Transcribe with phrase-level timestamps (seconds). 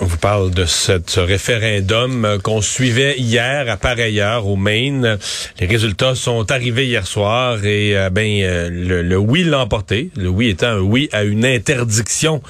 [0.00, 4.56] on vous parle de cette, ce référendum euh, qu'on suivait hier à pareille heure au
[4.56, 5.18] Maine.
[5.60, 10.10] Les résultats sont arrivés hier soir et euh, ben euh, le, oui l'a emporté.
[10.16, 12.42] Le oui étant un oui à une interdiction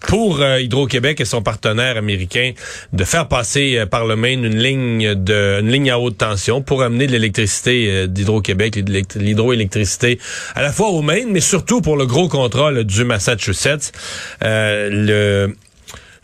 [0.00, 2.52] pour Hydro-Québec et son partenaire américain
[2.92, 6.82] de faire passer par le Maine une ligne de une ligne à haute tension pour
[6.82, 8.76] amener de l'électricité d'Hydro-Québec,
[9.16, 10.18] l'hydroélectricité
[10.54, 13.92] à la fois au Maine, mais surtout pour le gros contrôle du Massachusetts.
[14.40, 15.54] le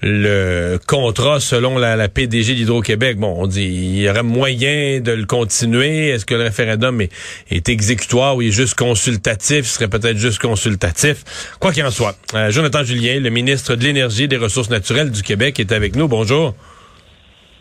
[0.06, 3.18] le contrat selon la, la PDG d'Hydro-Québec.
[3.18, 6.08] Bon, on dit il y aurait moyen de le continuer.
[6.08, 7.10] Est-ce que le référendum est,
[7.50, 9.66] est, exécutoire ou est juste consultatif?
[9.66, 11.56] Ce serait peut-être juste consultatif.
[11.60, 12.16] Quoi qu'il en soit.
[12.34, 15.96] Euh, Jonathan Julien, le ministre de l'Énergie et des Ressources naturelles du Québec, est avec
[15.96, 16.08] nous.
[16.08, 16.54] Bonjour.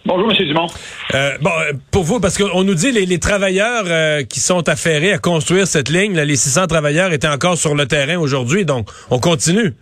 [0.06, 0.48] Bonjour, M.
[0.48, 0.68] Dumont.
[1.16, 1.50] Euh, bon,
[1.90, 5.66] pour vous, parce qu'on nous dit les, les travailleurs euh, qui sont affairés à construire
[5.66, 9.74] cette ligne, là, les 600 travailleurs étaient encore sur le terrain aujourd'hui, donc on continue.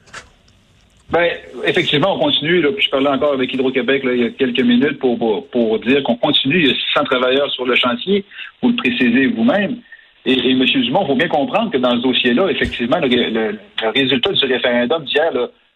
[1.14, 1.30] Ben,
[1.64, 2.60] effectivement, on continue.
[2.60, 5.80] Là, puis je parlais encore avec Hydro-Québec il y a quelques minutes pour, pour, pour
[5.80, 6.62] dire qu'on continue.
[6.62, 8.26] Il y a 600 travailleurs sur le chantier.
[8.64, 9.78] Vous le précisez vous-même.
[10.26, 10.64] Et, et M.
[10.66, 14.46] Dumont, il faut bien comprendre que dans ce dossier-là, effectivement, le, le, le, résultat du
[14.46, 15.32] référendum d'hier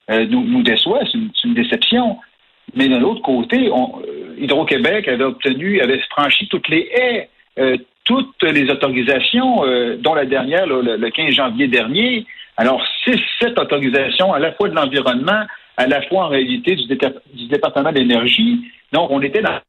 [0.09, 1.01] euh, nous, nous, déçoit.
[1.05, 2.17] C'est une, une, déception.
[2.73, 8.41] Mais de l'autre côté, euh, Hydro-Québec avait obtenu, avait franchi toutes les haies, euh, toutes
[8.41, 12.25] les autorisations, euh, dont la dernière, là, le, le 15 janvier dernier.
[12.57, 15.45] Alors, c'est cette autorisation à la fois de l'environnement,
[15.77, 18.61] à la fois en réalité du, du département de l'énergie.
[18.91, 19.59] Donc, on était dans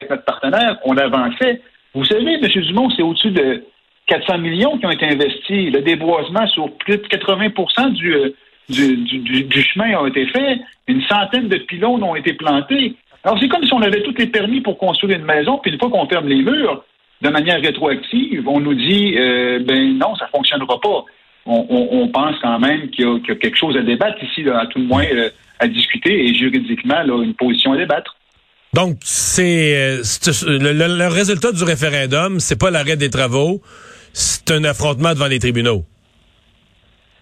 [0.00, 1.60] avec notre partenaire, on avançait.
[1.94, 2.40] Vous savez, M.
[2.40, 3.64] Dumont, c'est au-dessus de
[4.06, 5.72] 400 millions qui ont été investis.
[5.72, 8.34] Le déboisement sur plus de 80 du,
[8.68, 10.58] du, du, du chemin a été fait.
[10.88, 12.96] Une centaine de pylônes ont été plantés.
[13.24, 15.78] Alors, c'est comme si on avait tous les permis pour construire une maison, puis une
[15.78, 16.82] fois qu'on ferme les murs,
[17.20, 21.04] de manière rétroactive, on nous dit, euh, ben non, ça fonctionnera pas
[21.46, 24.22] on, on, on, pense quand même qu'il y, qu y, a quelque chose à débattre
[24.22, 27.76] ici, là, à tout le moins euh, à discuter et juridiquement là, une position à
[27.76, 28.16] débattre.
[28.72, 30.02] Donc, c'est euh,
[30.46, 33.60] le, le, le, résultat du référendum, c'est pas l'arrêt des travaux,
[34.12, 35.84] c'est un affrontement devant les tribunaux.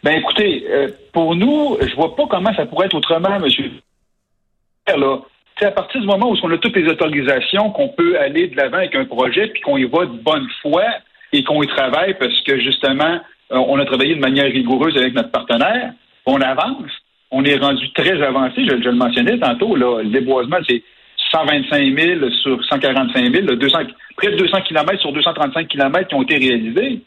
[0.03, 3.71] Ben écoutez, euh, pour nous, je vois pas comment ça pourrait être autrement, monsieur.
[4.87, 5.19] Là,
[5.61, 8.79] à partir du moment où on a toutes les autorisations, qu'on peut aller de l'avant
[8.79, 10.85] avec un projet, puis qu'on y va de bonne foi
[11.33, 13.19] et qu'on y travaille parce que justement, euh,
[13.51, 15.93] on a travaillé de manière rigoureuse avec notre partenaire.
[16.27, 16.91] On avance.
[17.31, 18.65] On est rendu très avancé.
[18.67, 19.77] Je, le mentionnais tantôt.
[19.77, 20.83] Là, le déboisement, c'est
[21.33, 23.79] 125 000 sur 145 000, 200,
[24.17, 27.01] près de 200 km sur 235 km qui ont été réalisés.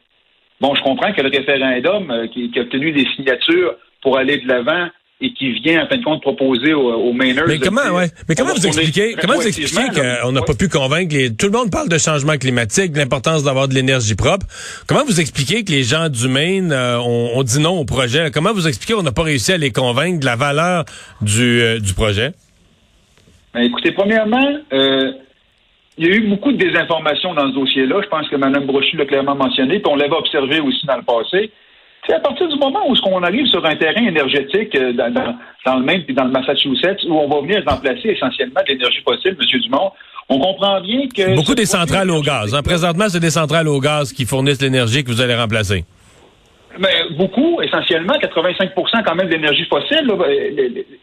[0.59, 4.47] Bon, je comprends que le référendum euh, qui, a obtenu des signatures pour aller de
[4.47, 4.89] l'avant
[5.21, 7.43] et qui vient en fin de compte proposer aux, aux Mainers.
[7.47, 8.07] Mais comment, ouais.
[8.27, 11.51] Mais comment vous expliquez, comment vous expliquez qu'on n'a pas pu convaincre les, tout le
[11.51, 14.45] monde parle de changement climatique, de l'importance d'avoir de l'énergie propre.
[14.87, 18.31] Comment vous expliquez que les gens du Maine euh, ont, dit non au projet?
[18.33, 20.85] Comment vous expliquez qu'on n'a pas réussi à les convaincre de la valeur
[21.21, 22.31] du, euh, du projet?
[23.53, 25.11] Ben, écoutez, premièrement, euh,
[25.97, 28.01] il y a eu beaucoup de désinformation dans ce dossier-là.
[28.03, 31.03] Je pense que Mme Brochu l'a clairement mentionné, puis on l'avait observé aussi dans le
[31.03, 31.51] passé.
[32.07, 35.35] C'est à partir du moment où on arrive sur un terrain énergétique euh, dans, dans,
[35.65, 39.01] dans, le Maine puis dans le Massachusetts, où on va venir remplacer essentiellement de l'énergie
[39.07, 39.59] fossile, M.
[39.61, 39.91] Dumont,
[40.27, 41.35] on comprend bien que...
[41.35, 42.55] Beaucoup des centrales au gaz.
[42.55, 42.63] Hein?
[42.63, 45.83] Présentement, c'est des centrales au gaz qui fournissent l'énergie que vous allez remplacer.
[46.79, 50.15] Mais beaucoup, essentiellement, 85% quand même d'énergie fossile là,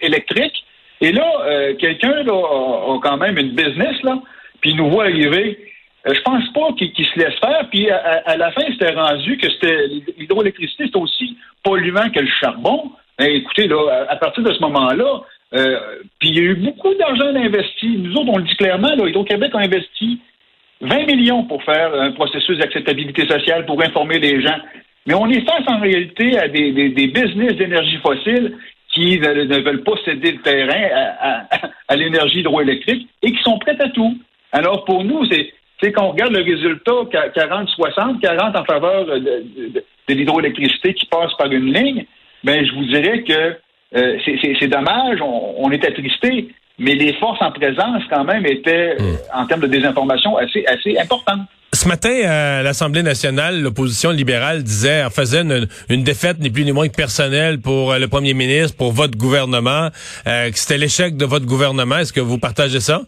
[0.00, 0.64] électrique.
[1.00, 4.18] Et là, euh, quelqu'un a, a, quand même une business, là,
[4.60, 5.74] puis il nous voit arriver euh,
[6.06, 7.68] je pense pas qu'il qu se laisse faire.
[7.70, 9.86] Puis à, la fin, c'était rendu que c'était
[10.18, 12.92] l'hydroélectricité, c'est aussi polluant que le charbon.
[13.20, 15.22] Écoutez, là, à, partir de ce moment-là,
[15.54, 15.80] euh,
[16.18, 17.96] puis il y a eu beaucoup d'argent investi.
[17.98, 20.20] Nous autres, on le dit clairement, Hydro-Québec a investi
[20.82, 24.58] 20 millions pour faire un processus d'acceptabilité sociale, pour informer les gens.
[25.06, 26.70] Mais on est face en réalité à des,
[27.08, 28.56] business d'énergie fossile
[28.94, 30.88] qui ne, veulent pas céder le terrain
[31.20, 31.46] à,
[31.88, 34.16] à l'énergie hydroélectrique et qui sont prêts à tout.
[34.52, 36.92] Alors pour nous, c'est c'est qu'on regarde le résultat
[37.36, 42.04] 40-60, 40 en faveur de, de, de l'hydroélectricité qui passe par une ligne,
[42.44, 43.56] ben je vous dirais que
[43.96, 44.18] euh,
[44.60, 46.48] c'est dommage, on, on est attristé,
[46.78, 49.02] mais les forces en présence quand même étaient, mmh.
[49.34, 51.40] en termes de désinformation, assez, assez importantes.
[51.72, 56.72] Ce matin, à l'Assemblée nationale, l'opposition libérale disait, faisait une, une, défaite ni plus ni
[56.72, 59.88] moins que personnelle pour euh, le premier ministre, pour votre gouvernement,
[60.26, 61.98] euh, que c'était l'échec de votre gouvernement.
[61.98, 63.02] Est-ce que vous partagez ça?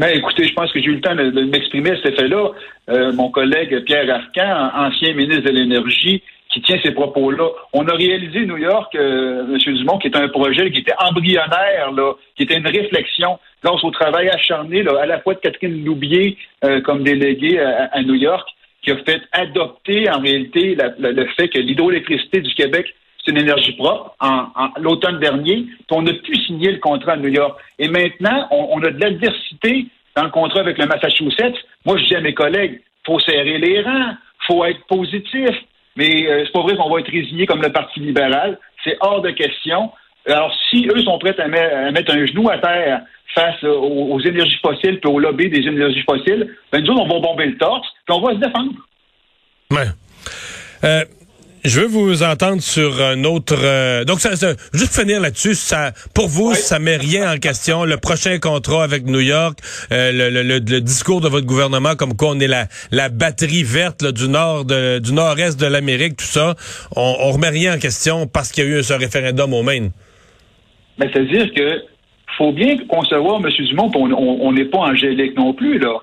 [0.00, 2.52] Ben, écoutez, je pense que j'ai eu le temps de, m'exprimer à cet effet-là.
[2.88, 7.46] Euh, mon collègue Pierre Arcan, ancien ministre de l'Énergie, qui tient ces propos-là.
[7.74, 9.74] On a réalisé New York, euh, M.
[9.76, 13.90] Dumont, qui est un projet qui était embryonnaire, là, qui était une réflexion grâce au
[13.90, 18.48] travail acharné là, à la fois de Catherine Loubier euh, comme déléguée à, New York,
[18.80, 22.86] qui a fait adopter en réalité le fait que l'hydroélectricité du Québec
[23.30, 24.48] une énergie propre en,
[24.80, 27.58] l'automne dernier, on a pu signer le contrat à New York.
[27.78, 29.86] Et maintenant, on, a de l'adversité
[30.16, 31.56] dans le contrat avec le Massachusetts.
[31.84, 34.14] Moi, je dis à mes collègues, faut serrer les rangs,
[34.46, 35.50] faut être positif,
[35.96, 38.58] mais euh, c'est pas vrai qu'on va être résigné comme le Parti libéral.
[38.84, 39.90] C'est hors de question.
[40.26, 43.02] Alors, si eux sont prêts à, mettre un genou à terre
[43.34, 47.46] face aux, énergies fossiles puis au lobby des énergies fossiles, ben nous, on va bomber
[47.46, 48.72] le torse puis on va se défendre.
[49.70, 49.86] Ouais.
[50.84, 51.04] Euh,
[51.64, 53.56] je veux vous entendre sur un autre.
[53.62, 54.30] Euh, donc, ça,
[54.72, 57.84] juste finir là-dessus, ça, pour vous, ça met rien en question.
[57.84, 59.58] Le prochain contrat avec New York,
[59.92, 63.64] euh, le, le, le, discours de votre gouvernement, comme quoi on est la, la batterie
[63.64, 66.54] verte du nord, de, du nord-est de l'Amérique, tout ça,
[66.96, 69.90] on, on remet rien en question parce qu'il y a eu ce référendum au Maine.
[70.98, 71.82] Mais c'est-à-dire que
[72.38, 73.50] faut bien concevoir, M.
[73.66, 75.98] Dumont, on n'est pas angélique non plus là.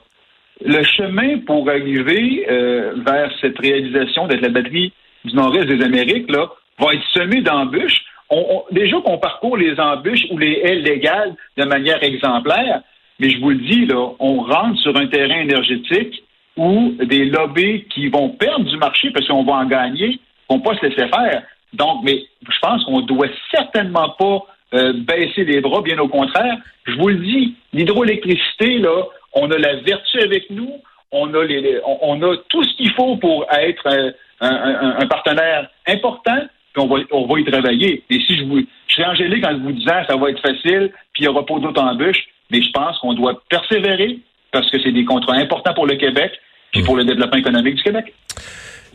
[0.64, 4.92] Le chemin pour arriver euh, vers cette réalisation d'être la batterie
[5.28, 6.48] du nord-est des Amériques, là,
[6.80, 8.04] va être semé d'embûches.
[8.30, 12.82] On, déjà qu'on parcourt les embûches ou les haies légales de manière exemplaire,
[13.20, 16.24] mais je vous le dis, là, on rentre sur un terrain énergétique
[16.56, 20.20] où des lobbies qui vont perdre du marché parce qu'on va en gagner
[20.50, 21.44] vont pas se laisser faire.
[21.74, 24.40] Donc, mais je pense qu'on doit certainement pas
[24.74, 26.58] euh, baisser les bras, bien au contraire.
[26.86, 29.04] Je vous le dis, l'hydroélectricité, là,
[29.34, 30.72] on a la vertu avec nous,
[31.12, 36.40] on a, les, on, a tout ce qu'il faut pour être euh, un, partenaire important,
[36.74, 38.04] puis on va, on va y travailler.
[38.10, 41.22] Et si je vous, je suis angélique en vous disant ça va être facile, puis
[41.22, 44.20] il n'y aura pas d'autres embûches, mais je pense qu'on doit persévérer
[44.52, 46.32] parce que c'est des contrats importants pour le Québec,
[46.72, 48.14] puis pour le développement économique du Québec.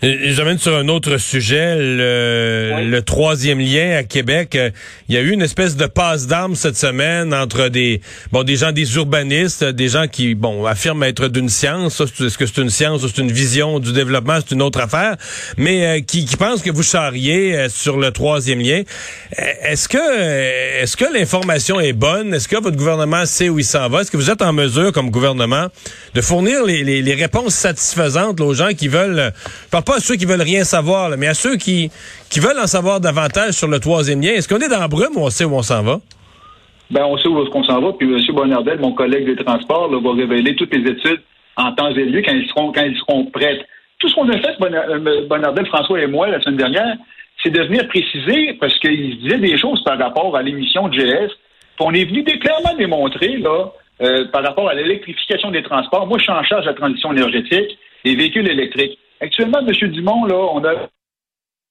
[0.05, 4.57] J'amène sur un autre sujet, le, troisième lien à Québec.
[4.57, 4.71] Euh,
[5.09, 8.01] il y a eu une espèce de passe d'armes cette semaine entre des
[8.33, 12.01] bon des gens, des urbanistes, des gens qui bon affirment être d'une science.
[12.01, 15.17] Est-ce que c'est une science ou c'est une vision du développement, c'est une autre affaire,
[15.57, 18.83] mais euh, qui, qui pensent que vous charriez euh, sur le troisième lien.
[19.63, 22.35] Est-ce que est-ce que l'information est bonne?
[22.35, 24.01] Est-ce que votre gouvernement sait où il s'en va?
[24.01, 25.69] Est-ce que vous êtes en mesure, comme gouvernement,
[26.15, 29.33] de fournir les, les, réponses satisfaisantes aux gens qui veulent
[29.71, 31.91] pas à ceux qui veulent rien savoir, mais à ceux qui,
[32.31, 34.31] qui veulent en savoir davantage sur le troisième lien.
[34.33, 35.99] Est-ce qu'on est dans brume ou on sait où on s'en va?
[36.91, 37.93] Ben, on sait où on s'en va.
[37.99, 38.35] Puis M.
[38.35, 41.23] Bonnardel, mon collègue des transports, va révéler toutes les études
[41.57, 43.65] en temps et lieu quand ils seront, quand ils seront prêts.
[43.99, 46.97] Tout ce qu'on a fait, euh, Bonnardel, François et moi, la semaine dernière,
[47.43, 51.31] c'est de venir préciser, parce qu'il disait des choses par rapport à l'émission de GS,
[51.77, 53.73] puis on est venu clairement démontrer, là,
[54.03, 56.07] euh, par rapport à l'électrification des transports.
[56.07, 58.99] Moi, je suis en charge de la transition énergétique, des véhicules électriques.
[59.23, 59.89] Actuellement, M.
[59.91, 60.75] Dumont, là, on a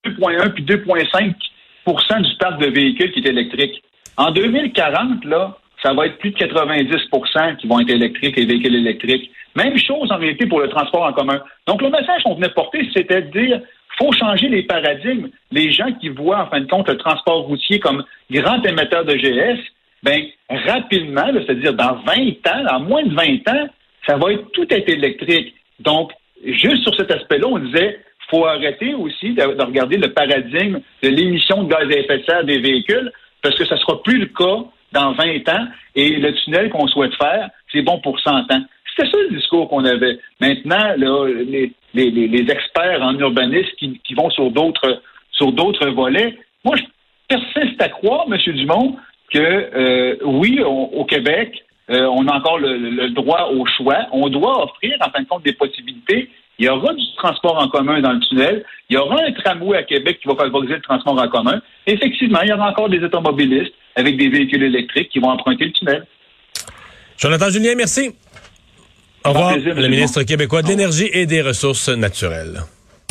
[0.06, 3.84] 2,1 puis 2,5% du parc de véhicules qui est électrique.
[4.16, 8.76] En 2040, là, ça va être plus de 90% qui vont être électriques, les véhicules
[8.76, 9.32] électriques.
[9.56, 11.42] Même chose en réalité pour le transport en commun.
[11.68, 13.62] Donc, le message qu'on venait porter, c'était de dire
[14.00, 15.28] faut changer les paradigmes.
[15.52, 19.14] Les gens qui voient, en fin de compte, le transport routier comme grand émetteur de
[19.16, 19.60] GS,
[20.04, 23.68] ben rapidement, c'est-à-dire dans 20 ans, en moins de 20 ans,
[24.08, 25.54] ça va être tout être électrique.
[25.80, 26.12] Donc,
[26.46, 28.00] juste sur cet aspect-là, on disait
[28.32, 32.46] faut arrêter aussi de, regarder le paradigme de l'émission de gaz à effet de serre
[32.46, 33.12] des véhicules,
[33.42, 36.88] parce que ça ne sera plus le cas dans 20 ans, et le tunnel qu'on
[36.88, 38.64] souhaite faire, c'est bon pour 100 ans.
[38.96, 40.18] C'était ça le discours qu'on avait.
[40.40, 41.28] Maintenant, là,
[41.94, 46.84] les, experts en urbanisme qui, vont sur d'autres sur d'autres volets, moi, je
[47.28, 48.38] persiste à croire, M.
[48.54, 48.98] Dumont,
[49.34, 54.08] que euh, oui, au Québec, euh, on a encore le, droit au choix.
[54.12, 56.30] On doit offrir, en fin de compte, des possibilités.
[56.60, 58.64] Il y aura du transport en commun dans le tunnel.
[58.90, 61.62] Il y aura un tramway à Québec qui va favoriser le transport en commun.
[61.88, 65.72] Effectivement, il y aura encore des automobilistes avec des véhicules électriques qui vont emprunter le
[65.72, 66.06] tunnel.
[67.18, 68.12] Jonathan Julien, merci.
[69.26, 72.62] Au revoir, le ministre québécois de l'Énergie et des Ressources naturelles.